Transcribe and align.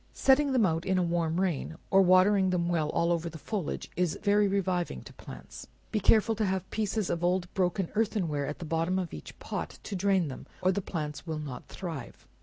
Setting 0.15 0.51
them 0.51 0.65
out 0.65 0.83
in 0.83 0.97
a 0.97 1.03
warm 1.03 1.39
rain, 1.39 1.77
or 1.91 2.01
watering 2.01 2.49
them 2.49 2.67
well 2.67 2.89
all 2.89 3.11
over 3.11 3.29
the 3.29 3.37
foliage, 3.37 3.87
is 3.95 4.17
very 4.23 4.47
reviving 4.47 5.03
to 5.03 5.13
plants. 5.13 5.67
Be 5.91 5.99
careful 5.99 6.33
to 6.37 6.45
have 6.45 6.67
pieces 6.71 7.11
of 7.11 7.23
old 7.23 7.53
broken 7.53 7.87
earthen 7.93 8.27
ware 8.27 8.47
at 8.47 8.57
the 8.57 8.65
bottom 8.65 8.97
of 8.97 9.13
each 9.13 9.37
pot, 9.37 9.77
to 9.83 9.95
drain 9.95 10.27
them, 10.27 10.47
or 10.63 10.71
the 10.71 10.81
plants 10.81 11.27
will 11.27 11.37
not 11.37 11.67
thrive. 11.67 12.25